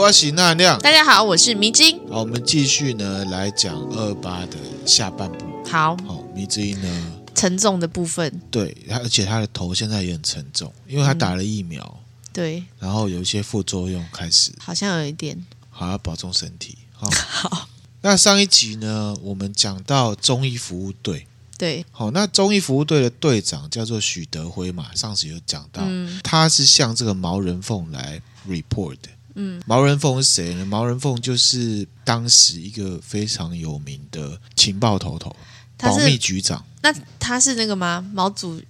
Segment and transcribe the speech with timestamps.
[0.00, 0.80] 我是纳亮。
[0.80, 2.00] 大家好，我是迷津。
[2.08, 5.44] 好，我们继续呢来讲二二八的下半部。
[5.68, 8.40] 好，好，迷之音呢沉重的部分。
[8.50, 11.84] 对，他而且他的头现在也很沉重，因为他打了疫苗。
[11.84, 15.44] 嗯、对，然后有一些副作用开始，好像有一点。
[15.68, 16.78] 好，要保重身体。
[16.94, 17.68] 好，好
[18.00, 21.26] 那上一集呢，我们讲到中医服务队。
[21.58, 29.10] 对，好，那中医服务队的队长叫做许德辉嘛，上次有讲到，嗯、他是向这个毛人凤来 report 的。
[29.34, 30.64] 嗯，毛人凤是谁呢？
[30.64, 35.34] 毛人凤就是当时一个非常有名的情报头头，
[35.76, 36.64] 保密局长。
[36.82, 38.04] 那他是那个吗？
[38.12, 38.60] 毛主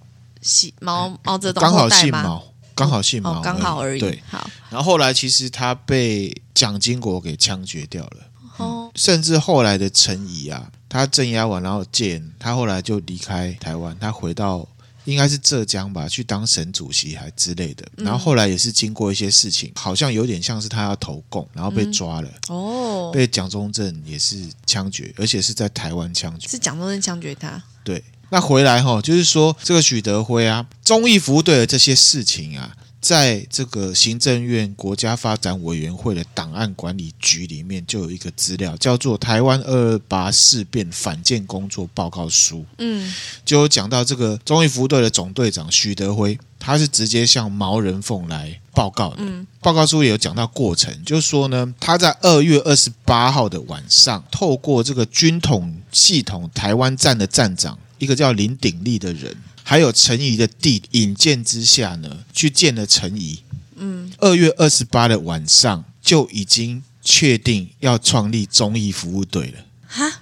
[0.41, 2.43] 席毛毛泽东刚好姓毛，
[2.75, 3.99] 刚好姓毛，刚好而已。
[3.99, 4.49] 对，好。
[4.69, 8.17] 然后后来其实他被蒋经国给枪决掉了。
[8.57, 14.67] 哦，甚至后来的陈仪啊，他镇压完然后戒严，他后来就离开台湾，他回到。
[15.05, 22.29] 应该是浙江吧，去当省主席还之类的，然后后来也是经过一些事情，好像有点像是他要投共，然后被抓了。
[22.49, 26.47] 哦，被蒋中正也是枪决，而且是在台湾枪决。
[26.47, 27.61] 是蒋中正枪决他？
[27.83, 32.75] 对，那回来哈，就是说这个许德辉啊，忠义服务队的这些事情啊。
[33.01, 42.59] 在这个行政院国家发展委员会的档案管理局里面，就有一个资料叫做《台湾二二八事变反建工作报告书》。
[42.77, 43.11] 嗯，
[43.43, 49.15] 就有讲到这个忠义服务队的总队长许德辉，他是直接向毛人凤来报告的。
[49.17, 59.35] 嗯，报告书也有讲到过程，就是说呢，他在二月二十八号的晚上，透过这个军统系统台湾站的站长，一个叫林鼎立的人。
[59.63, 63.43] 还有陈怡的弟引荐之下呢，去见了陈怡。
[63.75, 69.65] 嗯，二月二十八的晚上就已经确定要创立忠义服务队了。
[69.87, 70.21] 哈，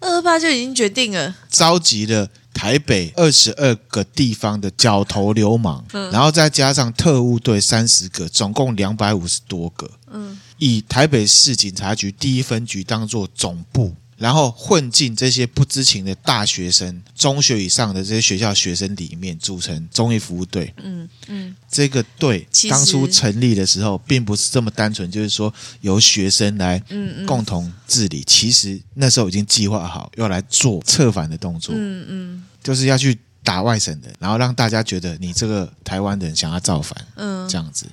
[0.00, 9.90] 二二八就已经决定了，召集了台北二十二个地方的角头流氓，嗯，然后再加上特务队三十个，总共两百五十多个。
[10.12, 13.94] 嗯，以台北市警察局第一分局当做总部。
[14.24, 20.72] 然后混进这些不知情的大学生、中学以上的这些学校学生里面，组成忠义服务队。
[20.82, 25.52] 嗯嗯，这个队当初成立的时候，并不是这么单纯，就是说
[25.82, 26.82] 由学生来
[27.26, 28.24] 共同治理。
[28.26, 31.74] 其实那时候已经计划好要来做策反的动作。
[31.76, 36.96] 嗯嗯，就是要去打外省人，然后让大家觉得你这个台湾人想要造反。
[37.16, 37.84] 嗯，这样子。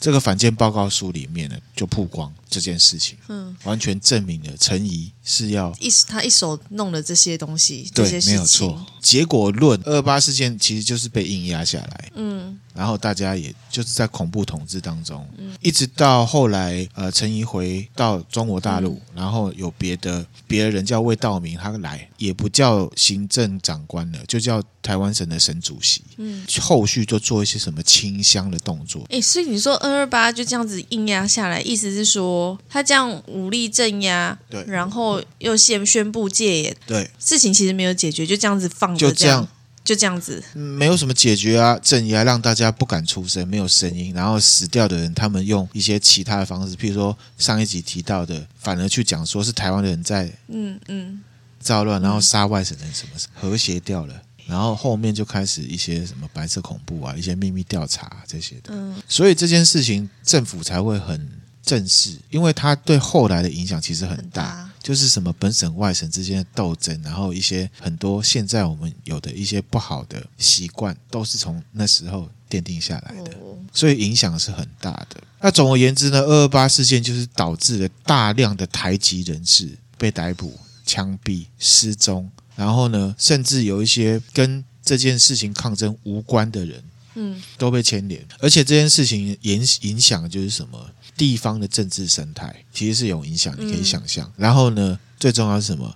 [0.00, 8.84] 这个反建报告书里面呢，就曝光这件事情，嗯，完全证明了陈怡是要一他一手弄了这些东西，对，没有错。
[9.00, 32.33] 结果论二二八事件其实就是被硬压下来，嗯，然后大家也就是在恐怖统治当中，嗯，一直到后来，呃，陈怡回到中国大陆，嗯，然后有别的别的人叫魏道明，他来也不叫行政长官了，就叫台湾省的省主席，嗯，后续就做一些什么清乡的动作，哎，所以你说二二八就这样子硬压下来，意思是说
[32.68, 38.96] 他这样武力镇压，对，然后又先宣布戒严，对，事情其实没有解决，就这样子放。
[38.96, 39.46] 就这样，
[39.84, 51.20] 就这样子，没有什么解决啊，镇压让大家不敢出声，没有声音，然后死掉的人，他们用一些其他的方式，譬如说上一集提到的，反而去讲说是台湾的人在，嗯嗯，
[51.60, 61.28] 造乱，然后杀外省人，什么和谐掉了，然后后面就开始一些什么白色恐怖啊，一些秘密调查这些的，嗯，所以这件事情政府才会很
[61.64, 64.70] 正视，因为它对后来的影响其实很大。
[64.84, 73.30] 就是什么本省外省之间的斗争，然后一些很多现在我们有的一些不好的习惯，都是从那时候奠定下来的，
[73.72, 75.22] 所以影响是很大的。
[75.40, 80.52] 那总而言之呢，二二八事件就是导致了大量的台籍人士被逮捕、
[80.84, 86.84] 枪毙、失踪，然后呢，甚至有一些跟这件事情抗争无关的人，
[87.14, 88.24] 嗯，都被牵连。
[88.38, 90.90] 而且这件事情影影响的就是什么？
[91.16, 94.26] 地方的政治生态其实是有影响，你可以想象。
[94.26, 95.94] 嗯、然后呢，最重要是什么？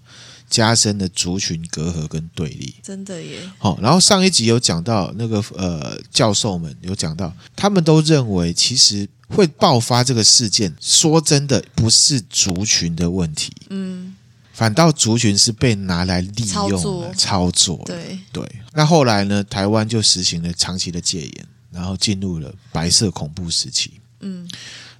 [0.49, 2.75] 加深了族群隔阂跟对立。
[2.82, 3.41] 真的耶。
[3.59, 13.53] 好，然后上一集有讲到那个呃教授们有讲到，他们都认为其实会爆发这个事件，说真的不是族群的问题。
[13.70, 14.15] 嗯。
[14.58, 18.44] 反倒族群是被拿来利用了操作，操作对对。
[18.75, 19.44] 那后来呢？
[19.44, 23.93] 台湾就实行了长期的戒严，然后进入了白色恐怖时期。
[24.19, 24.50] 嗯，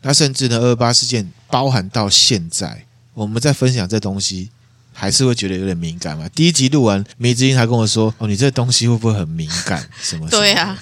[0.03, 4.51] 那甚至呢，二二八事件包含到现在，我们在分享这东西，
[4.93, 6.29] 还是会觉得有点敏感嘛。
[6.29, 9.91] 第一集录完，迷之音还跟我说：“哦，你这东西会不会很敏感？
[10.01, 10.81] 什么，什么？”对啊，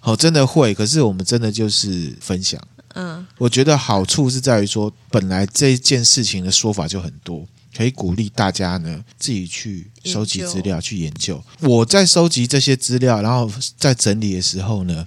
[0.00, 0.74] 哦，真的会。
[0.74, 2.60] 可是我们真的就是分享。
[2.94, 7.46] 嗯，我觉得好处是在于说，本来这件事情的说法就很多。
[7.76, 11.42] 可以鼓励大家呢，自己去收集资料，去研究。
[11.60, 15.06] 我在收集这些资料，然后在整理的时候呢，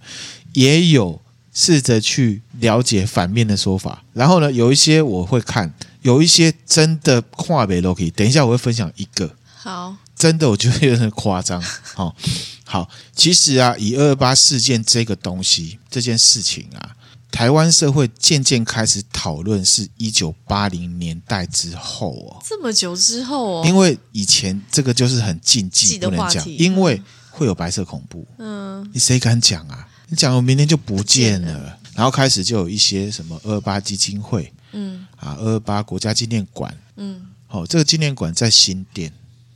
[0.54, 1.19] 也有
[1.51, 4.04] 试着去了解反面的说法。
[4.13, 5.74] 然后呢，有一些我会看，
[6.04, 8.12] 有一些真的跨北都可以。
[8.12, 11.60] 等一下我会分享一个，好，真的我觉得有点夸张。
[11.95, 12.16] 好，
[12.66, 16.95] 好，其实啊，以二二八事件这个东西，这件事情啊。
[17.31, 28.28] 台湾社会渐渐开始讨论，是一九八零年代之后哦，这么久之后哦，因为以前这个就是很禁忌，不能讲，因为会有白色恐怖。
[28.40, 29.88] 嗯，你谁敢讲啊？
[30.10, 31.78] 你讲我明天就不见了。
[31.96, 39.12] 然后开始就有一些什么二二八基金会，嗯，啊，二二八国家纪念馆，嗯，好，这个纪念馆在新店。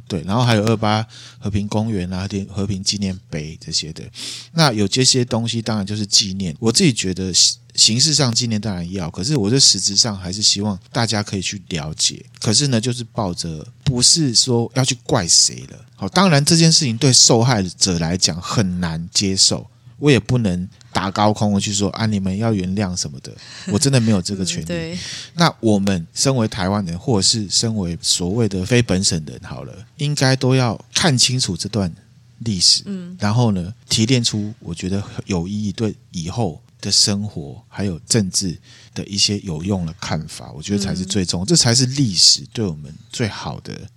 [0.06, 1.04] 对，然后还有二八
[1.40, 4.04] 和平公园啊，和平纪念碑这些的。
[4.52, 6.56] 那有这些东西，当然就是纪念。
[6.60, 7.34] 我自己觉得
[7.76, 12.26] 形式上纪念当然要，可是我这实质上还是希望大家可以去了解。
[12.40, 15.86] 可是呢，就是抱着不是说要去怪谁了。
[15.96, 19.68] 好，当然这件事情对受害者来讲很难接受，
[20.00, 20.70] 我也不能。
[20.94, 23.36] 打高空，我去说啊，你们要原谅什么的，
[23.66, 24.66] 我真的没有这个权利。
[24.66, 24.96] 对，
[25.34, 31.92] 那我们身为台湾人，或者是身为所谓的非本省人，好了，应该都要看清楚这段
[32.38, 38.60] 历史，嗯，然后呢，提炼出我觉得有意义、对以后的生活还有政治
[38.94, 43.90] 的一些有用的看法，我觉得才是最重要，这才是历史对我们最好的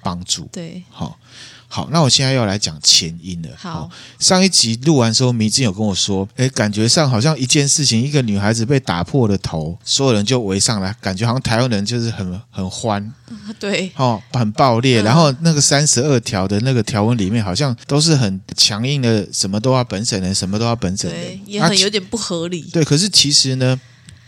[0.00, 0.48] 帮助。
[0.52, 1.18] 对，好。
[1.72, 3.48] 好，那我现在要来讲前因了。
[3.56, 3.88] 好，
[4.18, 13.14] 上一集录完之后，迷津有跟我说，哎，感觉上好像一件事情，一个女孩子被打破了头，所有人就围上来，感觉好像台湾人就是很很欢，
[13.60, 15.00] 对，哦，很爆裂。
[15.00, 22.62] 嗯、然后那个三十二条的那个条文里面，好像都是很强硬的，什么都要本省人，什么都要本省人，对，也很有点不合理。
[22.72, 23.80] 对，可是其实呢，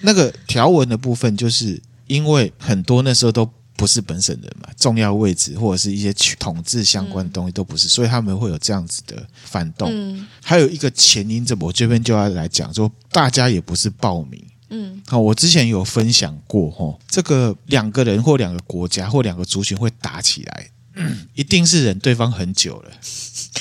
[0.02, 3.50] 那个条文的部分，就是因为很多那时候都。
[3.82, 9.90] 不是本省人嘛，重要位置或者是一些统治相关的东西都不是，嗯、所以他们会有这样子的反动。
[9.92, 14.40] 嗯、还有一个前因，这我这边就要来讲，说大家也不是暴民。
[14.70, 22.92] 嗯，好，我之前有分享过，吼，这个两个人或两个国家或两个族群会打起来，嗯、 一定是忍对方很久了。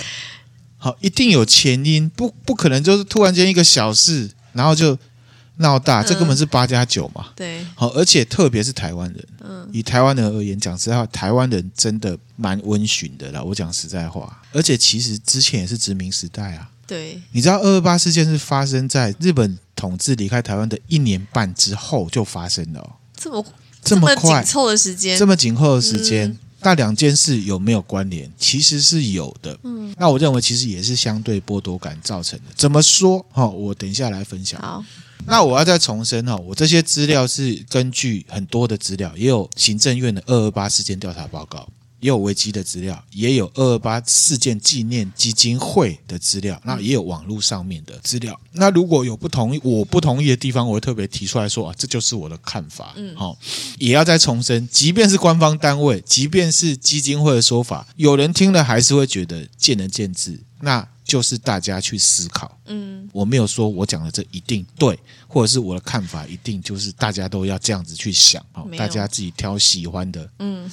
[0.78, 4.96] 好，一定有前因，不不可能就是突然间一个小事，然后就。
[5.58, 7.26] 闹大，这根本是八加九嘛。
[7.28, 13.44] 嗯、对，好，而且特别是台湾人，嗯，以台湾人而言，讲实在话，台湾人真的蛮温驯的啦。
[13.44, 16.70] 我讲实在话，而且其实之前也是殖民时代啊。
[16.88, 23.46] 对，你知道二二八事件是发生在日本统治离开台湾的一年半之后就发生了，哦，这么
[23.84, 28.30] 这么快，紧凑的时间，这么紧凑的时间，嗯、那两件事有没有关联？
[28.38, 29.58] 其实是有的。
[29.64, 32.46] 嗯，那我认为其实也是相对剥夺感造成的。
[32.56, 33.26] 怎么说？
[33.32, 34.60] 哈，我等一下来分享。
[34.62, 34.84] 好。
[35.26, 41.68] 那我要再重申哈，我这些资料是根据很多的资料，也有行政院的二二八事件调查报告，
[42.00, 48.38] 也有维基的资料，也有二二八事件纪念基金会的资料，那也有网络上面的资料。
[48.54, 52.94] 那如果有不同意，我不同意的地方，我会特别提出来说啊，这就是我的看法。
[52.98, 53.38] 嗯，好，
[53.78, 60.40] 也要再重申，即便是官方单位，即便是基金会的说法，有人听了还是会觉得见仁见智。
[60.62, 60.88] 那。
[61.12, 70.72] 就是大家去思考，嗯，我没有说我讲的这一定对，或者是我的看法一定就是大家都要这样子去想，好，大家自己挑喜欢的，嗯，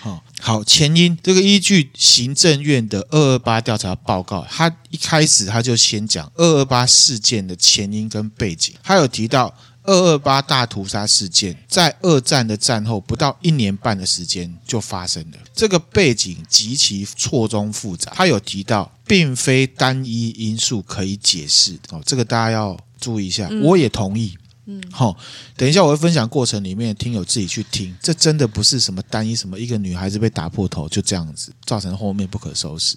[0.00, 9.52] 好， 好，前因这个依据行政院的二二八调查报告，他一开始他就先讲二二八事件的前因跟背景，他有提到。
[9.86, 18.10] 二二八大屠杀事件在二战的战后不到一年半的时间就发生了，这个背景极其错综复杂。
[18.14, 21.78] 他有提到，并非单一因素可以解释。
[21.90, 23.48] 哦，这个大家要注意一下。
[23.62, 25.16] 我也同意，嗯，好，
[25.56, 32.96] 等一下我会分享过程里面，听友自己去听，这真的不是什么单一什么一个女孩子被打破头就这样子造成后面不可收拾。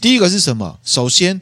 [0.00, 0.78] 第一个是什么？
[0.84, 1.40] 首先，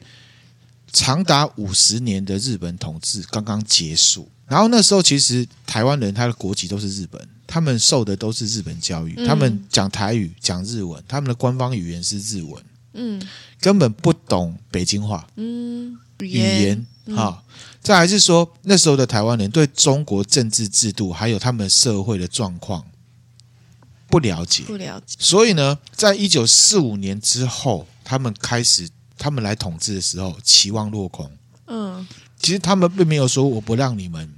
[0.92, 4.28] 长达五十年的日本统治刚刚结束。
[4.46, 12.62] 然后那时候其实台湾人他的国籍都是日本，他们受的都是日本教育，嗯、他们讲台语、讲日文，他们的官方语言是日文，
[12.94, 13.22] 嗯，
[13.60, 17.54] 根本不懂北京话，嗯，语言，哈、嗯。
[17.82, 22.84] 再来是说，那时候的台湾人对中国政治制度还有他们社会的状况
[24.08, 25.16] 不了解，不了解。
[25.18, 31.30] 所以呢，在一九四五年之后，他们开始他们来统治的时候，期望落空。
[31.66, 32.06] 嗯，
[32.38, 34.30] 其实他们并没有说我不让你们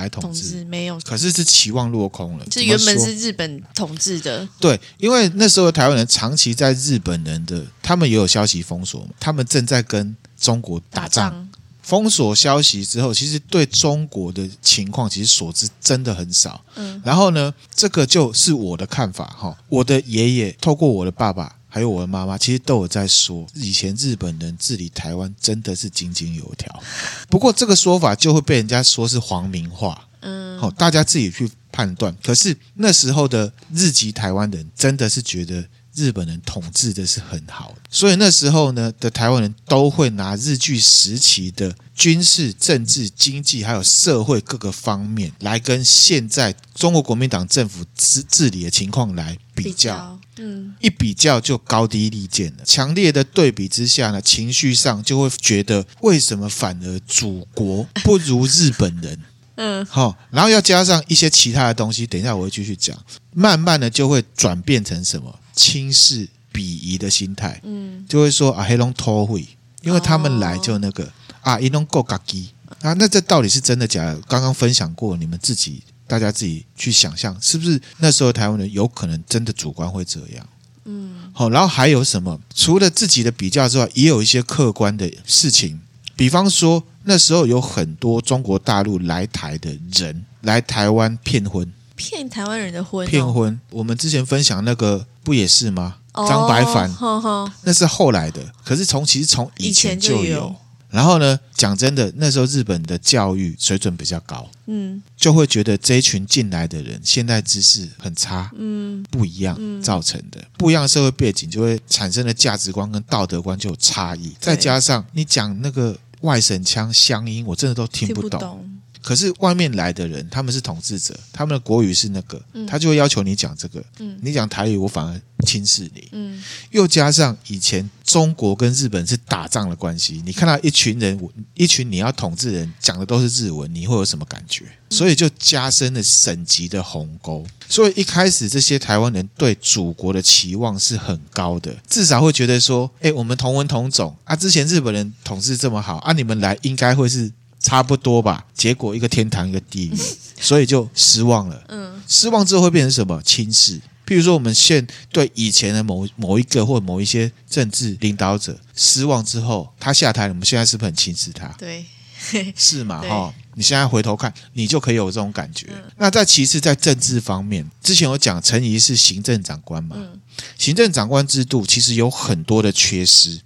[0.00, 2.46] 来统治，没有，可是是期望落空了。
[2.50, 11.30] 这原本是日本统治的，对，因为那时候台湾人长期在日本人的，他们也有消息封锁嘛，他们正在跟中国打仗。
[11.30, 11.48] 打仗
[11.82, 16.62] 封锁消息之后，其实对中国的情况其实所知真的很少。
[16.76, 19.56] 嗯，然后呢，这个就是我的看法哈。
[19.68, 26.82] 我的爷爷透过我的爸爸还有我的妈妈，其实都有在说，以前日本人治理台湾真的是井井有条。
[27.30, 30.08] 不过这个说法就会被人家说是皇民化。
[30.20, 32.14] 嗯，好，大家自己去判断。
[32.22, 35.64] 可是那时候的日籍台湾人真的是觉得。
[36.00, 52.64] 日本人统治的是很好的，所以那时候呢的台湾人都会拿日据时期的军事、政治、经济还有社会各个方面来跟现在中国国民党政府治治理的情况来比较，比较，嗯，一比较就高低立见了。
[52.64, 59.20] 强烈的对比之下呢，情绪上就会觉得为什么反而祖国不如日本人？
[59.62, 62.96] 嗯，好，然后要加上一些其他的东西，等一下我会继续讲，
[63.34, 65.38] 慢慢的就会转变成什么？
[65.60, 69.46] 轻视、鄙夷的心态，嗯，就会说啊，黑龙偷会，
[69.82, 71.10] 因为他们来就那个、哦、
[71.42, 72.48] 啊，一龙够嘎基
[72.80, 74.18] 啊，那这到底是真的假的？
[74.26, 80.48] 刚刚分享过，你们自己大家自己去想象，是不是那时候台湾人有可能真的主观会这样？
[80.86, 82.40] 嗯，好，然后还有什么？
[82.54, 85.78] 除了自己的比较之外，也有一些客观的事情，
[86.16, 91.70] 比方说那时候有很多中国大陆来台的人来台湾骗婚。
[91.94, 93.60] 骗台湾人的婚，哦，骗婚。
[93.72, 95.98] 我们之前分享那个不也是吗？
[96.14, 98.42] 哦、张白帆，呵呵那是后来的。
[98.64, 100.52] 可是从其实从以前就有。
[100.88, 114.34] 然后呢，讲真的，那时候日本的教育水准比较高，嗯，就会觉得这一群进来的人现在知识很差，嗯，不一样造成的，不一样的社会背景就会产生的价值观跟道德观就有差异。
[114.40, 118.68] 再加上你讲那个外省腔乡音，我真的都听不懂。
[119.02, 123.82] 可是外面来的人，他们是统治者，他们的国语是那个，他就会要求你讲这个。
[123.98, 126.08] 嗯，你讲台语，我反而轻视你。
[126.12, 131.18] 嗯，又加上以前中国跟日本是打仗的关系，你看到一群人，
[131.54, 134.64] 一群你要统治人讲的都是日文，你会有什么感觉？
[134.90, 137.46] 所以就加深了省级的鸿沟。
[137.68, 147.32] 所以一开始这些台湾人对祖国的期望是很高的，至少会觉得说，哎，我们同文同种啊，之前日本人统治这么好啊，你们来应该会是。
[147.60, 149.96] 差不多吧，结果一个天堂一个地狱，
[150.40, 151.62] 所以就失望了。
[151.68, 153.22] 嗯，失望之后会变成什么？
[153.22, 153.80] 轻视。
[154.06, 161.46] 譬如说，我们现对以前的某某一个或某一些政治领导者失望之后，他下台了，我们现在是不是很轻视他？
[161.56, 161.84] 对，
[162.56, 163.00] 是嘛？
[163.02, 165.68] 哈对，你现在回头看，你就可以有这种感觉。
[165.70, 169.94] 嗯、那在其次，在政治方面，之前有讲陈仪是行政长官嘛？
[169.96, 170.20] 嗯、
[170.58, 173.40] 行政长官制度其实有很多的缺失。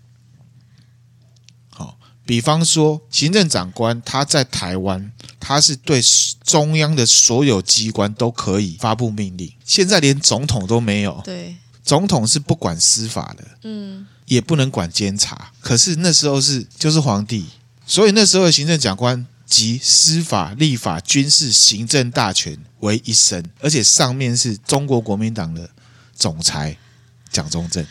[2.26, 6.00] 比方说，行政长官他在台湾，他是对
[6.42, 9.52] 中央的所有机关都可以发布命令。
[9.64, 15.52] 现在连总统都没有，对，总统是不管司法的，嗯，也不能管监察。
[15.60, 17.44] 可是那时候是就是皇帝，
[17.86, 25.68] 所以那时候的行政长官集司法、立法、军事、行政大权为一身，而且上面是中国国民党的
[26.16, 26.78] 总裁
[27.30, 27.86] 蒋中正。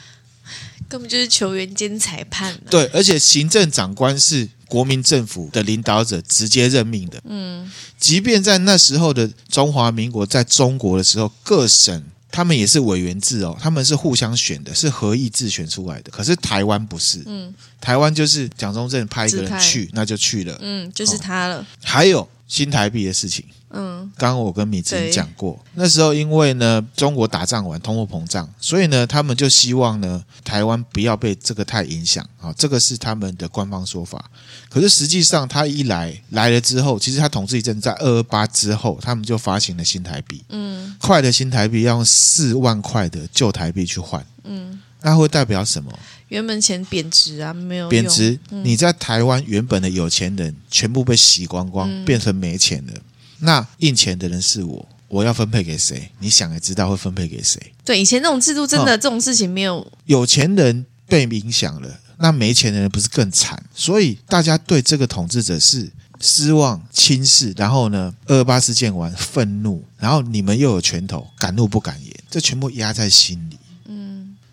[0.94, 2.70] 根本就是球员兼裁判，啊。
[2.70, 7.20] 对，而且行政长官是国民政府的领导者直接任命的。
[7.26, 7.68] 嗯，
[8.00, 16.12] 即便在那时候的中华民国，在中国的时候，各省他们也是委员制哦，他们是互相选的，是合议制选出来的。
[16.12, 21.58] 可是台湾不是，嗯，台湾就是蒋中正派一个人去，那就去了，嗯，就是他了。
[21.58, 23.44] 哦，还有新台币的事情。
[23.72, 34.30] 嗯，刚刚我跟米子讲过，那时候因为呢，中国打仗完通货膨胀，所以呢，他们就希望呢，台湾不要被这个太影响啊，这个是他们的官方说法。
[34.70, 45.92] 可是实际上，他一来来了之后，其实他统治一阵，在二二八之后，他们就发行了新台币，嗯，快的新台币要用四万块的旧台币去换，嗯，那会代表什么？
[46.34, 52.94] 原本钱贬值啊，没有贬值，嗯、你在台湾原本的有钱人全部被洗光光，嗯、变成没钱了。
[53.38, 56.10] 那印钱的人是我，我要分配给谁？
[56.18, 57.62] 你想也知道会分配给谁？
[57.86, 59.86] 对，以前那种制度真的、哦、这种事情没有。
[60.06, 63.64] 有钱人被影响了，那没钱的人不是更惨？
[63.76, 65.88] 所以大家对这个统治者是
[66.20, 73.58] 失望、轻视，然后呢，二二八事件完愤怒，然后你们又有拳头，敢怒不敢言，这全部压在心里。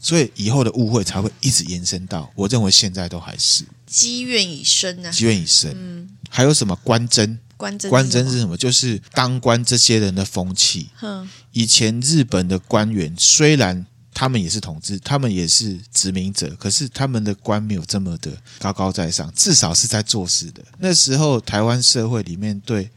[0.00, 5.72] 嗯，所以以后的误会才会一直延伸到，我认为现在都还是积怨已深啊，积怨已深。
[5.76, 7.38] 嗯，还有什么官箴？
[7.56, 8.56] 官箴，官箴是什么？
[8.56, 10.88] 就是当官这些人的风气。
[11.02, 13.86] 嗯，以前日本的官员虽然。
[14.12, 20.62] 他们也是统治，他们也是殖民者，可是他们的官没有这么的高高在上，至少是在做事的。
[20.78, 22.90] 那时候台湾社会里面对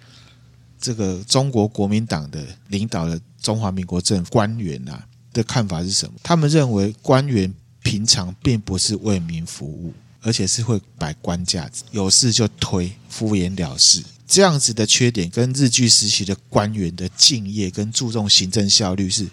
[0.82, 6.14] 这个中国国民党的领导的中华民国政府官员啊的看法是什么？
[6.24, 14.02] 他们认为官员平常并不是为民服务，而且是会摆官架子，有事就推，敷衍了事。
[14.26, 19.28] 这样子的缺点跟日据时期的官员的敬业跟注重行政效率是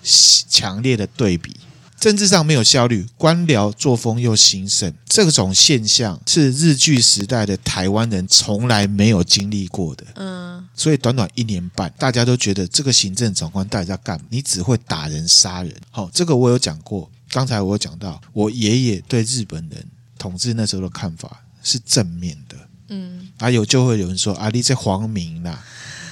[0.49, 1.55] 强烈的对比。
[2.01, 10.07] 政治上没有效率，官僚作风又兴盛，这种现象是日据时代的台湾人从来没有经历过的。
[10.15, 14.25] 嗯，所以短短一年半，大家都觉得这个行政长官到底在干嘛？
[14.31, 15.77] 你只会打人杀人。
[15.91, 17.11] 好，这个我有讲过。
[17.29, 19.87] 刚才我有讲到，我爷爷对日本人
[20.19, 22.57] 统治那时候的看法是正面的。
[22.89, 25.63] 嗯，还有就会有人说啊，你这皇民啦。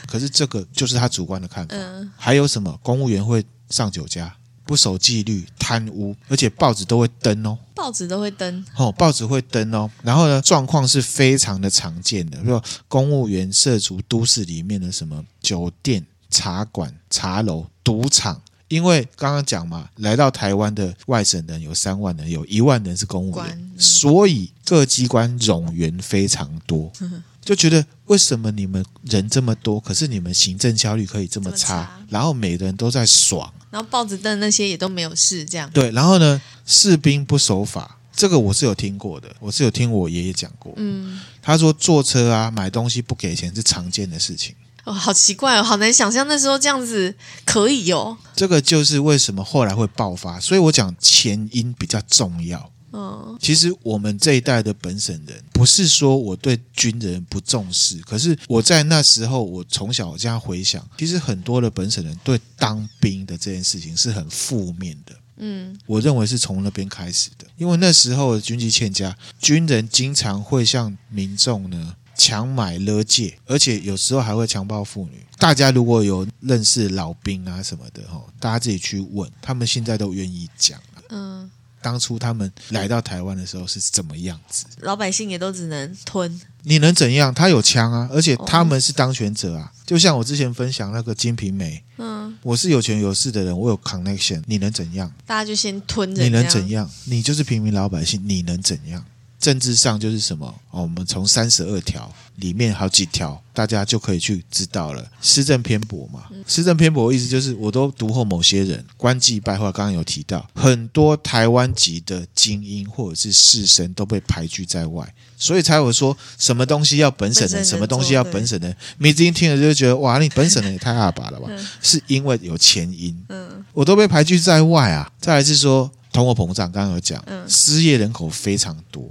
[0.06, 1.74] 可是这个就是他主观的看法。
[1.74, 2.78] 嗯，还有什么？
[2.82, 4.34] 公务员会上酒家。
[4.68, 7.56] 不守纪律、贪污，而且报纸都会登哦。
[7.74, 9.90] 报纸都会登哦，报纸会登哦。
[10.02, 18.42] 然后呢，状况是非常的常见的，比如说公务员涉足都市里面的什么酒店、茶馆、茶楼、赌场。
[18.68, 26.92] 因为刚刚讲嘛，来到台湾的外省人有三万人，有一万人是公务员，嗯、所以各机关冗员非常多。
[27.00, 31.82] 嗯 就觉得为什么你们人这么多，可是你们行政效率可以这么差？
[31.82, 35.90] 差然后每个人都在爽，然后豹子凳那些也都没有事，这样对。
[35.92, 40.72] 然后呢，士兵不守法，这个我是有听过的，我是有听我爷爷讲过。
[40.76, 44.54] 嗯，他说坐车啊，买东西不给钱是常见的事情。
[44.84, 48.16] 哦，好奇怪哦，好难想象那时候这样子可以哦。
[48.34, 52.70] 这个就是为什么后来会爆发，所以我讲前因比较重要。
[52.92, 65.14] 嗯，其实我们这一代的本省人，不是说我对军人不重视，可是我在那时候，我从小这样回想，其实很多的本省人对当兵的这件事情是很负面的。
[65.36, 75.24] 嗯，我认为是从那边开始的，因为那时候的军纪欠佳，军人经常会向民众呢强买勒借，而且有时候还会强暴妇女。
[75.36, 80.80] 大家如果有认识老兵啊什么的，哈，大家自己去问，他们现在都愿意讲。
[81.10, 81.48] 嗯。
[81.80, 84.64] 当初他们来到台湾的时候是怎么样子？
[84.80, 86.40] 老百姓也都只能吞。
[86.64, 87.32] 你能怎样？
[87.32, 89.72] 他有枪啊，而且他们是当权者啊。
[89.86, 95.10] 就像我之前分享那个《金瓶梅》，嗯，我是有权有势的人，我有 connection，你能怎样？
[95.24, 96.22] 大家就先吞着。
[96.22, 96.90] 你能怎样？
[97.04, 99.02] 你就是平民老百姓，你能怎样？
[99.38, 100.46] 政治上就是什么？
[100.70, 105.08] 哦，我们从三十二条里面好几条，大家就可以去知道了。
[105.20, 109.70] 施政偏颇嘛，施政偏颇的意思就是，我都读后某些人官妓败坏。
[109.70, 118.76] 刚刚有提到，很多台湾籍的精英或者是士绅都被排拒在外，所以才有说什么东西要本省人，什么东西要本省人。
[118.98, 121.48] 你今天听了就觉得哇，你本省人也太阿爸了吧？
[121.80, 123.16] 是因为有前因。
[123.28, 125.08] 嗯，我都被排拒在外啊。
[125.20, 129.08] 再来是说通货膨胀，刚刚有讲，失业人口非常多。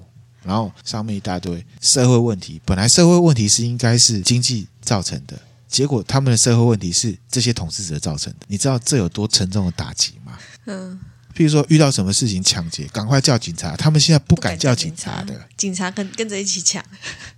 [0.48, 8.46] 然后上面一大堆社会问题，本来社会问题是应该是经济造成的，结果他们的社会问题是这些统治者造成的。
[8.48, 10.40] 你知道这有多沉重的打击吗？
[10.68, 10.98] 嗯，
[11.36, 16.82] 譬如说遇到什么事情抢劫，赶快叫警察，他们现在不敢叫警察的，警察跟跟着一起抢。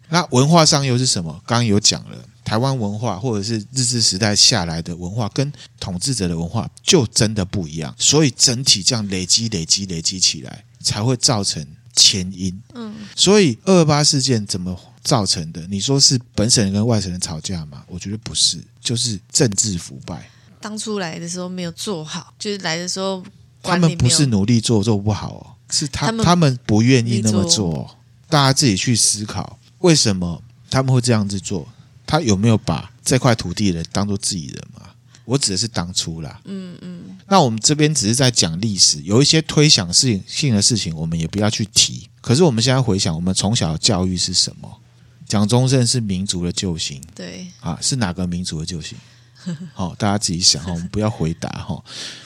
[0.10, 1.32] 那文化上又是什么？
[1.48, 11.65] 刚刚有讲了，台湾文化或者是日治时代下来的文化，跟统治者的文化就真的不一样，所以整体这样累积、累积、累积起来，才会造成。
[12.00, 15.68] 前因，嗯，所以二二八事件怎么造成的？
[15.68, 17.84] 你说是本省人跟外省人吵架吗？
[17.88, 20.30] 我觉得不是，就是政治腐败。
[20.62, 23.24] 当初来的时候没有做好，就是来的时候
[23.62, 27.96] 他们不是努力做做不好哦，是他他们，他们不愿意那么做。
[28.30, 31.68] 大家自己去思考，为什么他们会这样子做？
[32.06, 34.88] 他有没有把这块土地的人当做自己人吗？
[35.30, 42.10] 我指的是当初啦，嗯嗯，那我们这边只是在讲历史，有一些推想性性的事情，我们也不要去提。
[42.20, 44.68] 可是我们现在回想，我们从小的教育是什么？
[45.28, 48.98] 蒋中正是民族的救星，对啊，是哪个民族的救星？
[49.76, 51.80] 好，大家自己想哈，我们不要回答哈。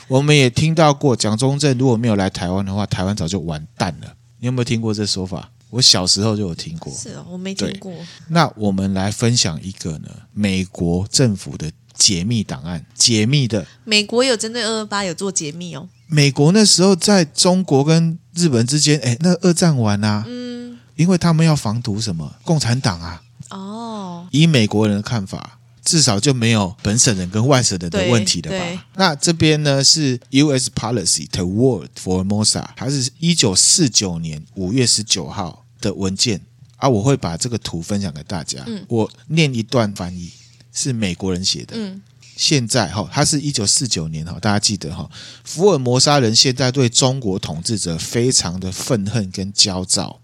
[0.08, 4.16] 我们也听到过，蒋中正如果没有来台湾的话，台湾早就完蛋了。
[4.40, 5.52] 你有没有听过这说法？
[5.70, 7.94] 我小时候就有听过，是哦，我没听过。
[8.30, 11.70] 那我们来分享一个呢，美国政府的。
[11.94, 13.66] 解密档案，解密的。
[13.84, 15.88] 美国有针对二二八有做解密哦。
[16.08, 23.22] 美国那时候在中国跟日本之间，哎，那二战完啊，嗯，因为他们要防堵什么共产党啊。
[23.50, 23.58] 哦。
[23.58, 28.86] 哦，以美国人的看法，至少就没有本省人跟外省人的问题了吧？
[28.96, 30.70] 那这边呢是 U.S.
[30.74, 36.42] Policy Toward Formosa，它是一九四九年五月十九号的文件
[36.78, 38.64] 啊，我会把这个图分享给大家。
[38.68, 40.32] 嗯，我念一段翻译，
[40.74, 41.76] 是美国人写的。
[41.78, 42.02] 嗯。
[42.36, 45.08] 现在哈，他是一九四九年哈，大家记得哈，
[45.44, 50.20] 福尔摩沙人现在对中国统治者非常的愤恨跟焦躁，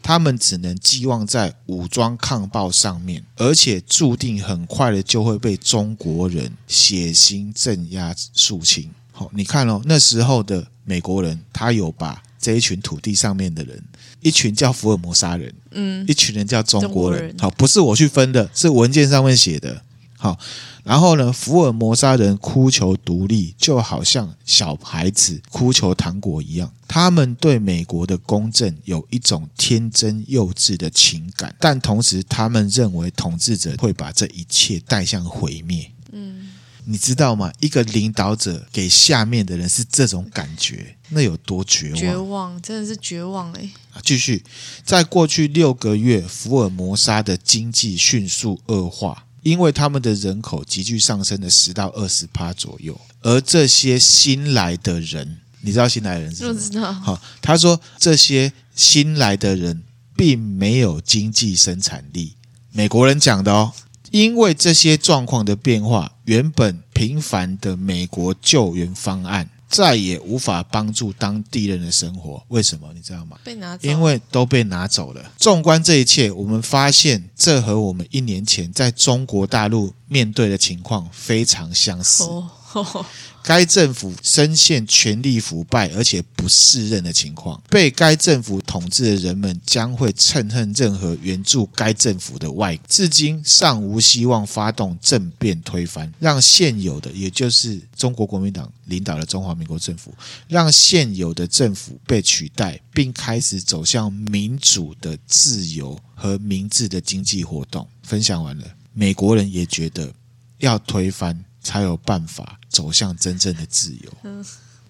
[0.00, 8.88] 他们只能寄望在武装抗暴上面，而且注定很快的就会被中国人血腥镇压肃清。
[9.10, 13.82] 好，你看哦，那时候的美国人，他有把这一群土地上面的人，
[14.20, 19.82] 一群叫福尔摩沙人，嗯，一群人叫中国人，好，不是我去分的，是文件上面写的。
[20.16, 20.38] 好，
[20.84, 26.70] 然后呢，福尔摩沙人哭求独立，就好像小孩子哭求糖果一样。
[26.86, 35.90] 他们对美国的公正有一种天真幼稚的情感，但同时他们认为统治者会把这一切带向毁灭。
[36.12, 36.49] 嗯，
[36.84, 37.52] 你知道吗？
[37.60, 41.96] 一个领导者给下面的人是这种感觉，那有多绝望？
[41.96, 43.70] 绝望，真的是绝望哎！
[44.02, 44.44] 继续，
[44.84, 49.26] 在过去六个月，福尔摩沙的经济迅速恶化。
[49.42, 56.52] 因为他们的人口急剧上升了十到二十趴左右，而这些新来的人，你知道新来的人是什么？
[56.52, 56.92] 不知道。
[56.92, 59.82] 好，他说这些新来的人
[60.14, 62.36] 并没有经济生产力，
[62.70, 63.72] 美国人讲的哦。
[64.10, 69.48] 因为这些状况的变化，原本平凡的美国救援方案。
[69.70, 72.90] 再也无法帮助当地人的生活，为什么？
[72.92, 73.38] 你知道吗？
[73.44, 75.30] 被拿走，因为都被拿走了。
[75.36, 82.24] 纵观这一切，我们发现这和我们一年前在中国大陆面对的情况非常相似。
[83.42, 100.14] 该政府深陷权力腐败而且不适任的情况，被该政府统治的人们将会憎恨任何援助该政府的外，至今尚无希望发动政变推翻，让现有的，也就是中国国民党领导的中华民国政府，
[100.46, 107.88] 让现有的政府被取代，并开始走向民主的自由和明智的经济活动。
[108.02, 110.12] 分享完了，美国人也觉得
[110.58, 111.44] 要推翻。
[111.60, 114.44] 才有办法走向真正的自由，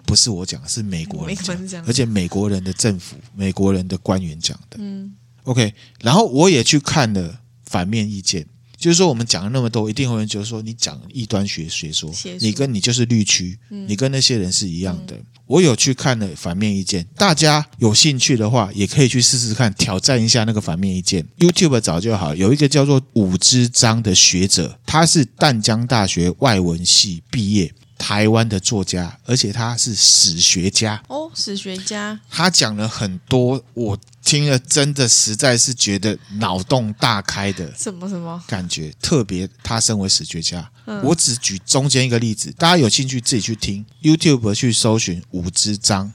[0.07, 4.77] 不是我讲，是美国人讲，而且美国人的政府、美国人的官员讲的。
[4.79, 8.47] 嗯，OK，然后我也去看了反面意见。
[8.81, 15.15] 就是说，我们讲了那么多，一定会有人觉得说你讲异端学学说，你跟你就是绿区，你跟那些人是一样的。
[15.47, 21.27] 我有去看了反面意见，大家有兴趣的话，也可以去试试看，挑战一下那个反面意见。
[21.39, 27.75] YouTube 找就好，有一个叫做武之章的学者，他是淡江大学外文系毕业。
[28.01, 31.01] 台湾的作家，而且他是史学家。
[31.07, 38.43] 哦，史学家，他讲了很多，我听了真的实在是觉得脑洞大开的，什么什么？
[38.47, 38.91] 感觉？
[39.03, 43.85] 特别他身为史学家，嗯、我只举中间一个例子，大家有兴趣自己去听。
[44.03, 46.11] YouTube 去搜寻武之章，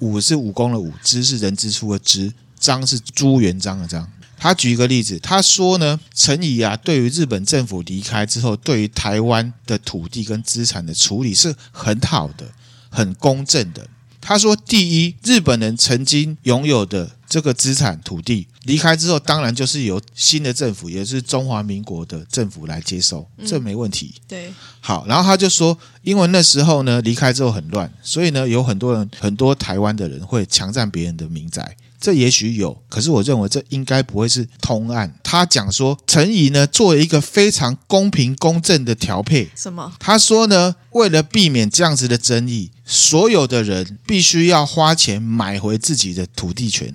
[0.00, 4.06] 武是武功的武，之是人之初的之，章是朱元璋的章。
[4.40, 12.46] 他举一个例子，他说呢，陈仪啊，对于日本政府离开之后，对于台湾的土地跟资产的处理是很好的、
[12.88, 13.86] 很公正的。
[14.18, 24.14] 他说，第一，日本人曾经拥有的这个资产土地离开之后，当然就是由新的政府，也就是中华民国的政府来接收，这没问题。
[24.28, 31.76] 对，好，然后他就说，因为那时候呢，离开之后很乱，所以呢，有很多人，很多台湾的人会强占别人的民宅。
[32.00, 35.14] 这也许有，可是我认为这应该不会是通案。
[35.22, 39.50] 他讲说，陈怡呢做了一个非常公平公正的调配。
[39.54, 39.92] 什么？
[39.98, 46.94] 他说呢，为了避免这样子的争议，所有的人必须要花钱买回自己的土地权。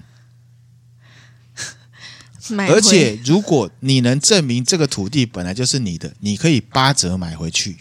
[2.68, 7.78] 而且，如果你能证明这个土地本来就是你的，你可以八折买回去。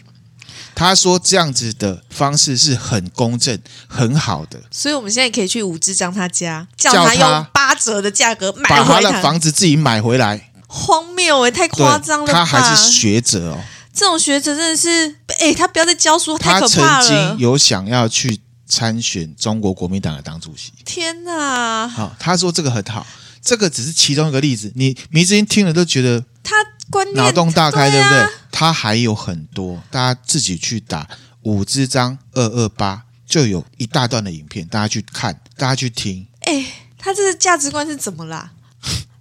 [0.75, 3.57] 他说这样子的方式是很公正、
[3.87, 10.51] 很好的，所以我们现在可以去武志章他家，叫他用八折的价格买回来，把他的房子自己买回来。
[10.67, 12.33] 荒谬哎，太夸张了吧！
[12.33, 13.57] 他还是学者哦，
[13.93, 17.01] 这种学者真的是哎，他不要再教书，太可怕了。
[17.01, 20.73] 他曾经有想要去参选中国国民党的党主席。
[20.83, 21.87] 天哪！
[21.87, 23.07] 好，他说这个很好，
[23.41, 24.73] 这个只是其中一个例子。
[24.75, 26.53] 你迷之音听了都觉得他。
[27.15, 28.27] 脑洞大开，对不对？
[28.57, 31.05] 他还有很多，大家自己去打
[31.41, 36.25] 五之章二二八，就有一大段的影片，大家去看，大家去听。
[36.39, 36.65] 哎，
[36.97, 38.53] 他这个价值观是怎么啦？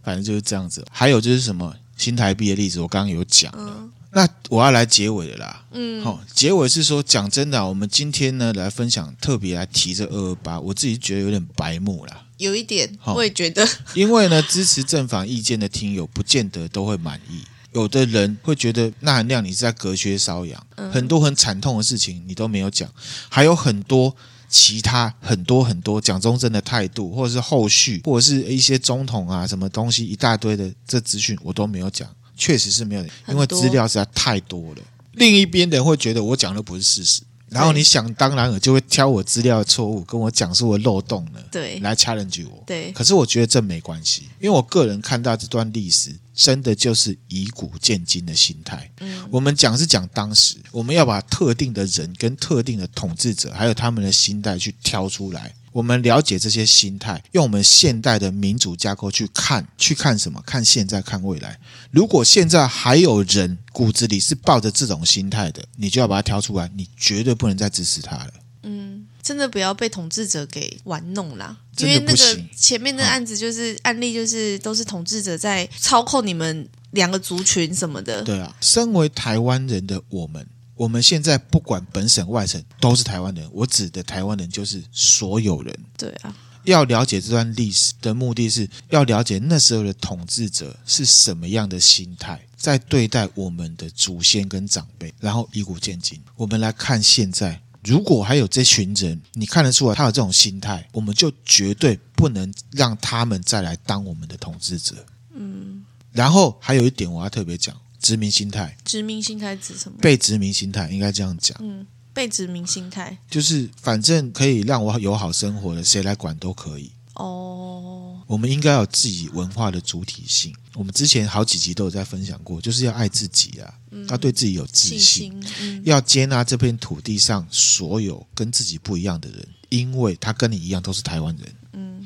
[0.04, 0.86] 反正就是这样子。
[0.88, 3.74] 还有就是什么新台币的例子，我刚刚有讲了。
[3.76, 5.64] 嗯、那我要来结尾的啦。
[5.72, 12.24] 嗯，好，结尾是说，讲真的，我们今天呢来分享，特别来提这二二八，我自己觉得有点白目啦。
[12.36, 17.42] 有一点，我也觉得，因为呢，支持正反意见的听友不见得都会满意。
[17.74, 22.88] 有的人会觉得那含量你是在隔靴搔痒，嗯、很多很惨痛的事情你都没有讲，
[23.28, 24.14] 还有很多
[24.48, 34.76] 其他很多很多蒋中正的态度，或者是后续，或者是一些总统啊什么东西一大堆的这资讯我都没有讲，确实是没有，因为资料实在太多了。
[34.76, 37.22] 多另一边的人会觉得我讲的不是事实。
[37.54, 42.62] 然后你想当然了，就会挑我资料的错误跟我讲述我漏洞了，对，来 challenge 我。
[42.66, 48.90] 对，可是我觉得这没关系，因为我个人看到这段历史，真的就是以古鉴今的心态。
[49.00, 55.54] 嗯，我们讲是讲当时，我们要把特定的人跟特定的统治者，还有他们的心态去挑出来。
[55.74, 60.40] 我们了解这些心态，用我们现代的民主架构去看，去看什么？
[60.46, 61.58] 看现在，看未来。
[61.90, 68.30] 如果现在还有人骨子里是抱着这种心态的，你就要把它挑出来，你绝对不能再支持他了。
[68.62, 71.56] 嗯，真的不要被统治者给玩弄啦。
[71.78, 78.22] 因为那个前面的案子就是案例，就是都是统治者在操控你们两个族群什么的。
[78.22, 80.46] 对啊，身为台湾人的我们。
[80.76, 85.78] 我们现在不管本省外省都是台湾人，我指的台湾人就是所有人。
[85.96, 96.20] 对啊，要了解这段历史的目的是要了解那时候的统治者是什么样的心态，在对待我们的祖先跟长辈，然后以古鉴今。
[96.34, 105.06] 我们来看现在，如果还有这群人，你看得出来他有这种心态，我们就绝对不能让他们再来当我们的统治者。
[105.34, 107.76] 嗯，然后还有一点我要特别讲。
[108.04, 109.96] 殖民心态，殖民心态指什么？
[109.98, 111.56] 被殖民心态应该这样讲。
[111.62, 116.92] 嗯，被殖民心态就是反正可以让我有好生活的，谁来管都可以。
[117.14, 120.54] 哦，我们应该有自己文化的主体性。
[120.74, 131.54] 我们之前好几集都有在分享过，就是要爱自己啊，嗯、要对自己有自信，信嗯、要接纳这片土地上所有跟自己不一样的人，因为他跟你一样都是台湾人。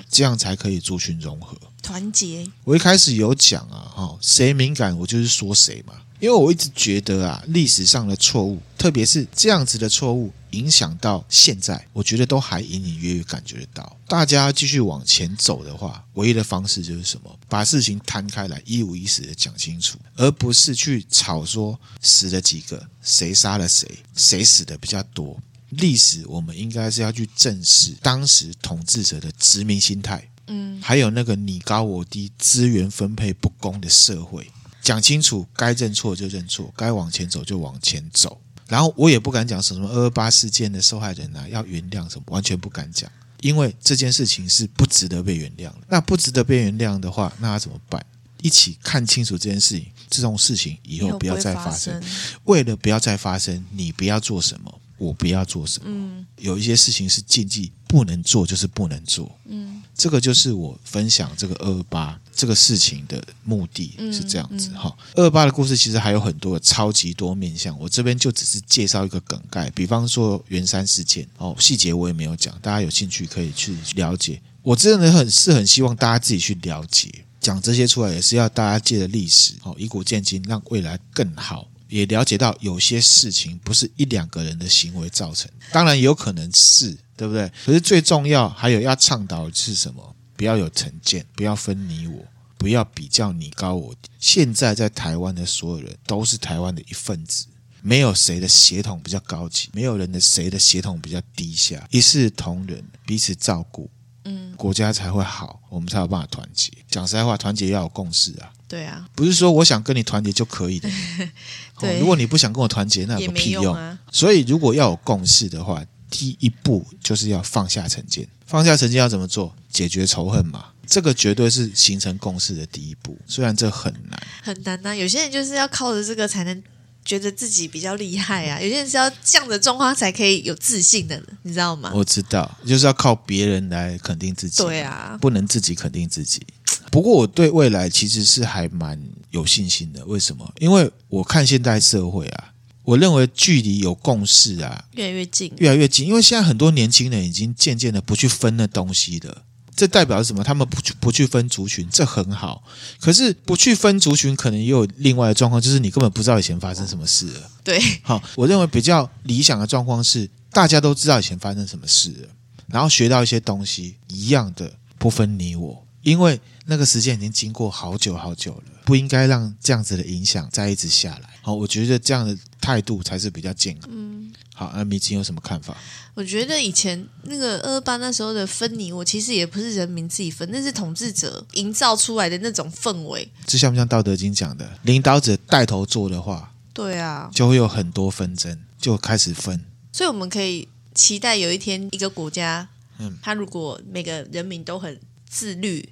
[0.09, 1.57] 嗯，这样才可以族群融合。
[1.83, 13.97] 团结，我一开始有讲啊，哈，谁敏感我就是说谁嘛，因为我一直觉得啊，历史上的错误，特别是这样子的错误，影响到现在，我觉得都还隐隐约约感觉得到。
[14.07, 17.39] 大家继续往前走的话，唯一的方式就是什么？
[17.49, 25.41] 把事情摊开来，一五一十的讲清楚，而不是去吵说死了几个，谁杀了谁，谁死的比较多。
[25.71, 30.29] 历史我们应该是要去正视当时统治者的殖民心态。
[30.47, 34.51] 嗯，还有那个你高我低、资源分配不公的社会，
[34.81, 38.41] 讲清楚，该认错就认错，该往前走就往前走。
[38.67, 45.79] 然后我也不敢讲什么二二八事件的受害人啊，要原谅什么，完全不敢讲，因为这件事情是不值得被原谅的。
[45.89, 48.05] 那不值得被原谅的话，那他怎么办？
[48.41, 52.01] 一起看清楚这件事情，这种事情以后不要再发生。
[52.45, 54.78] 为了不要再发生，你不要做什么。
[54.99, 64.95] 我不要做什么，嗯，有一些事情是禁忌，不能做就是不能做，嗯，这个就是我分享这个二二八这个事情的目的是这样子哈。
[65.15, 74.41] 二二八的故事其实还有很多超级多面向，我这边就只是介绍一个梗概，比方说圆山事件哦，细节我也没有讲，大家有兴趣可以去了解。
[74.63, 77.09] 我真的很是很希望大家自己去了解，
[77.41, 81.67] 讲这些出来也是要大家借着历史哦，以古鉴今，让未来更好。
[81.89, 87.51] 也了解到有些事情不是一两个人的行为造成，当然有可能是，对不对？
[87.65, 90.15] 可是最重要还有要倡导的是什么？
[90.37, 92.25] 不要有成见，不要分你我，
[92.57, 94.09] 不要比较你高我低。
[94.21, 97.47] 现在在台湾的所有人都是台湾的一份子，
[97.83, 103.91] 没有谁的血统比较高级，没有人的谁的血统比较低下，一视同仁，彼此照顾。
[104.25, 106.71] 嗯，国家才会好，我们才有办法团结。
[106.89, 108.53] 讲实在话，团结要有共识啊。
[108.69, 110.91] 对啊，不是说我想跟你团结就可以的。
[111.81, 113.99] 对、哦，如果你不想跟我团结，那有个屁用，用啊。
[114.11, 118.29] 所以，如果要有共识的话，第一步就是要放下成见。
[118.47, 119.55] 放下成见要怎么做？
[119.71, 123.19] 解决仇恨嘛，这个绝对是形成共识的第一步。
[123.27, 124.95] 虽然这很难，很难呐、啊。
[124.95, 126.63] 有些人就是要靠着这个才能。
[127.05, 131.91] 觉得自己比较厉害啊， 有些人是要这样的状况才可以有自信的，你知道吗？
[131.95, 134.63] 我知道，就是要靠别人来肯定自己。
[134.63, 136.43] 对啊，不能自己肯定自己。
[136.91, 140.05] 不过我对未来其实是还蛮有信心的。
[140.07, 140.53] 为什么？
[140.59, 142.53] 因为我看现代社会啊，
[142.85, 146.07] 我认为距离有共识啊，越来越近，越来越近。
[146.07, 149.43] 因为现在很多年轻人已经渐渐的不去分那东西了。
[149.77, 150.43] 这代表什么？
[150.43, 152.65] 他们不去不去分族群，这很好。
[152.99, 157.51] 可是不去分族群，可能也有另外的状况，就是你根本不知道以前发生什么事了。
[157.63, 162.29] 对，好，我认为比较理想的状况是，大家都知道以前发生什么事了，
[162.67, 165.87] 然后学到一些东西，一样的不分你我。
[166.03, 171.31] 因为那个时间已经经过好久好久了，不应该让这样子的影响再一直下来。
[171.41, 173.89] 好，我觉得这样的态度才是比较健康。
[173.91, 175.75] 嗯，好，那迷之音有什么看法？
[176.13, 183.27] 我觉得以前那个二二八那时候的分你我，其实也不是人民自己分，那是统治者营造出来的那种氛围。
[183.47, 189.65] 这像不像《道德经》讲的，领导者带头做的话，对啊，就会有很多纷争，就开始分。
[189.91, 195.89] 所以我们可以期待有一天，一个国家，嗯，他如果每个人民都很自律。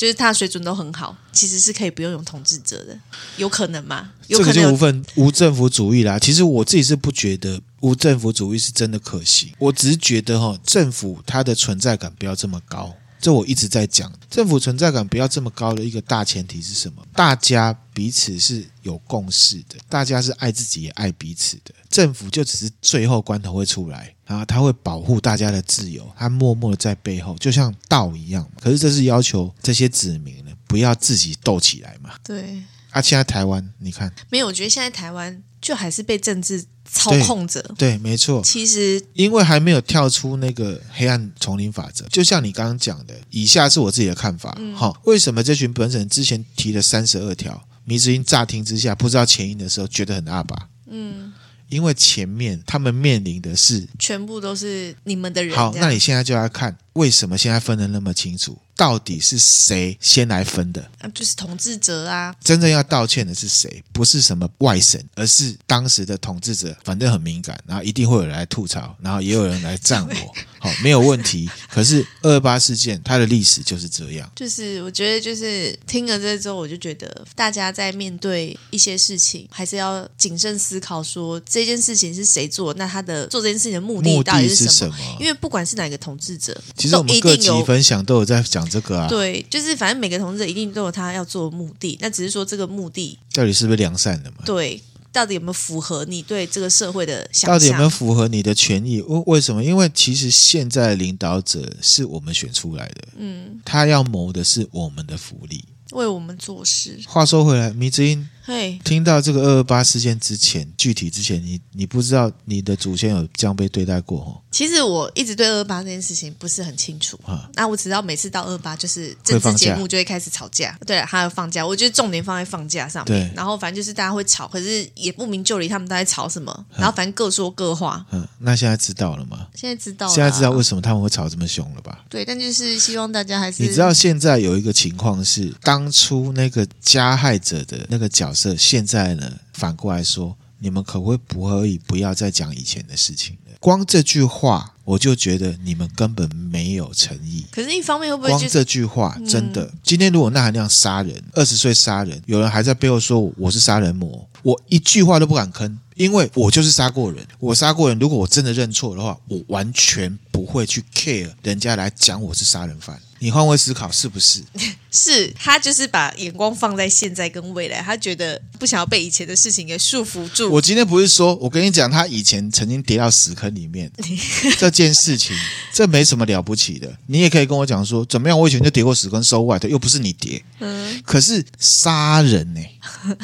[0.00, 2.98] 就是他的水准都很好，其实是可以不用有统治者的，
[3.36, 4.10] 有可能吗？
[4.28, 6.18] 有可能这个就无份无政府主义啦。
[6.18, 12.96] 其实我自己是不觉得无政府主义是真的可行，我只是觉得哈，政府它的存在感不要这么高。
[13.20, 17.04] 这我一直在讲，政府存在感不要这么高的一个大前提是什么？
[17.14, 21.74] 大家彼此是有共识的，大家是爱自己也爱彼此的。
[21.88, 28.48] 政府就只是最后关头会出来，然后他会保护大家的自由，他默默的在背后，就像道一样。
[28.60, 32.14] 可是这是要求这些子民呢，不要自己斗起来嘛。
[32.24, 32.62] 对。
[32.90, 37.60] 啊，现在台湾你看，没有，我觉得现在台湾就还是被政治操控者。
[37.76, 38.42] 对，对，没错。
[38.42, 44.50] 其实因为还没有跳出那个黑暗丛林法则，就像你刚刚讲的，以下是我自己的看法。
[44.74, 50.68] 好、嗯，为什么这群本省之前提了三十二条，迷之音乍听之下不知道前因的时候，觉得很阿巴。
[50.88, 51.32] 嗯。
[51.68, 55.56] 因为前面他们面临的是全部都是你们的人。
[55.56, 58.58] 好，那你现在就要看为什么现在分的那么清楚。
[58.80, 60.80] 到底是谁先来分的？
[61.00, 62.34] 啊，就是统治者啊！
[62.42, 63.84] 真正要道歉的是谁？
[63.92, 66.74] 不是什么外省，而是当时的统治者。
[66.82, 70.14] 反正很敏感，然后一定会有人来吐槽，然后也有人来赞我。
[70.60, 71.48] 好，没有问题。
[71.70, 74.30] 可是二二八事件它的历史就是这样。
[74.34, 84.96] 就是我觉得，就是听了这之后，我就觉得大家在面对一些事情，还是要谨慎思考，说这件事情是谁做，那他的做这件事情的目的到底是什么？
[84.96, 88.69] 什么因为不管是哪个统治者，其实我们各集分享都有在讲。
[88.70, 94.38] 这个啊，对，就是反正每个同志一定都有他要做的目的，那只是说这个目的到底是不是良善的嘛？
[94.46, 94.80] 对，
[95.12, 97.50] 到底有没有符合你对这个社会的想象？
[97.50, 99.00] 到底有没有符合你的权益？
[99.02, 99.64] 为为什么？
[99.64, 107.00] 因为其实现在领导者是我们选出来的，嗯，他要谋的是我们的福利，为我们做事。
[107.06, 108.28] 话说回来，迷之音。
[108.42, 114.40] 嘿，听到这个二二八事件之前，具体之前，你你不知道你的祖先有这样被对待过哦？
[114.50, 117.48] 其实我一直对二二八这件事情不是很清楚啊。
[117.54, 120.76] 那我只知道每次到二二八，就是政治节目就会开始吵架。
[120.86, 123.32] 对了，还有放假，我觉得重点放在放假上面。
[123.36, 126.66] 然后反正就是大家会吵，可是也不明就里他们都在吵什么。
[126.74, 128.04] 然后反正各说各话。
[128.10, 129.46] 嗯，那现在知道了吗？
[129.54, 132.04] 现在知道了，现在知道为什么他们会吵这么凶了吧？
[132.08, 139.32] 对，但就是希望大家还是你知道现在有一个情况是，当初那个加害者的那个角色，现在呢。
[139.52, 143.52] 反过来说，你们可不可以不可以不要再讲以前的事情了？
[143.60, 147.44] 光这句话，我就觉得你们根本没有诚意。
[147.50, 149.64] 可是，一方面会不会、就是、光这句话真的？
[149.64, 157.26] 嗯、今天如果那含量杀人，二十岁杀人，有人还在背后说我是杀人魔，我一句话都不敢吭，因为我就是杀过人。
[157.38, 162.98] 我杀过人，如果我真的认错的话，我完全不会去 care 人家来讲我是杀人犯。
[163.20, 164.42] 你换位思考，是不是？
[164.92, 170.50] 是他就是把眼光放在现在跟未来，他觉得不想要被以前的事情给束缚住。
[170.50, 173.88] 我今天不是说，我跟你讲，他以前曾经跌到屎坑里面，
[174.58, 175.36] 这件事情，
[175.72, 176.92] 这没什么了不起的。
[177.06, 178.36] 你也可以跟我讲说，怎么样？
[178.36, 180.42] 我以前就跌过屎坑，收外头又不是你跌。
[180.58, 182.78] 嗯，可是杀人呢、欸？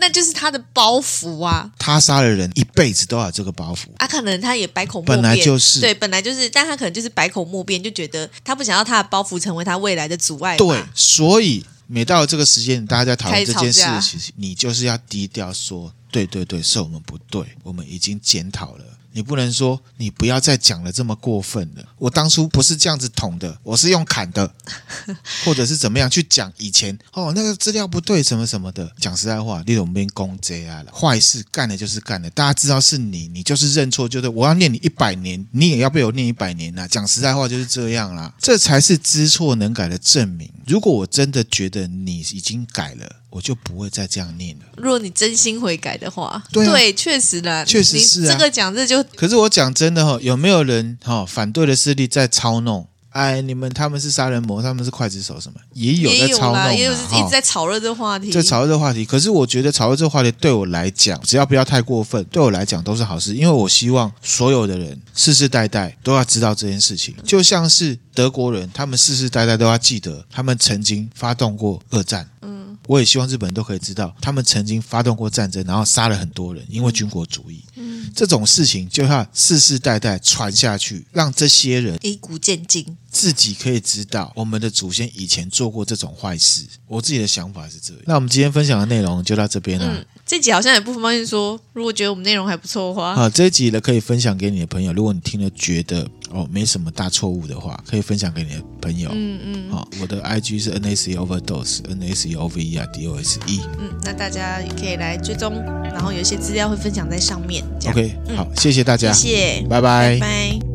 [0.00, 1.70] 那就是他的包袱啊！
[1.78, 3.84] 他杀了人，一辈子都有这个包袱。
[3.98, 10.56] 啊，可能他也百口莫辩，本来就是对，本来就是，但他可能就是百口莫辩，就觉得他不想要他的包袱成为他未来的阻碍。
[10.56, 18.84] 对，所以每到了这个时间，大家在讨论这件事情， 你就是要低调说，对对对，是我们不对，我们已经检讨了。
[19.12, 21.84] 你不能说你不要再讲了这么过分了。
[21.98, 24.52] 我当初不是这样子捅的，我是用砍的，
[25.44, 28.90] 或者是怎么样去讲以前哦，那个资料不对什么什么的。
[28.98, 30.92] 讲实在话，你怎么变公贼啊了？
[30.92, 36.86] 坏事干了就是干了，大家知道是你，你就是认错，就是我要念你一百年，你也要被我念一百年呐。
[36.88, 40.50] 讲实在话就是这样啦，这才是知错能改的证明。
[40.66, 43.16] 如果我真的觉得你已经改了。
[43.30, 44.64] 我就不会再这样念了。
[44.76, 48.32] 如果你真心悔改的话，对，啊、对，确实啦，确实是啊。
[48.32, 52.86] 这个讲这就，可是我讲真的哈，有没有人哈反对的势力在操弄？
[53.10, 55.58] 哎，你们他们是杀人魔，他们是刽子手什么？
[55.72, 59.04] 也有在操弄，也有一直在炒热这个话题，在炒热这个话题。
[59.04, 72.28] 可是我觉得炒热这个话题对我来讲，只要不要太过分，对我来讲都是好事，因为我希望所有的人世世代代都要知道这件事情，就像是德国人，他们世世代代都要记得他们曾经发动过二战。
[72.42, 77.62] 嗯我也希望日本人都可以知道，他们曾经发动过战争，然后杀了很多人，因为军国主义。
[78.00, 86.62] 嗯，这种事情就要世世代代传下去，让这些人以古鉴今，自己可以知道我们的祖先以前做过这种坏事。
[86.86, 88.02] 我自己的想法是这样。
[88.06, 89.86] 那我们今天分享的内容就到这边了。
[89.86, 94.92] 嗯这集好像也不方便说，如果觉得我们内容还不错的话，啊，这一集呢可以分享给你的朋友。
[94.92, 99.10] 如果你听了觉得哦没什么大错误的话，可以分享给你的朋友。
[99.12, 103.06] 嗯嗯，好、哦，我的 IG 是 N A C E Overdose，N A C E O V E R D
[103.06, 103.60] O S E。
[103.78, 107.64] 嗯，那大家也可以来追踪，然后有一些资料会分享在上面。
[107.88, 110.69] OK，、嗯、好，谢谢大家，谢谢，拜拜，拜拜。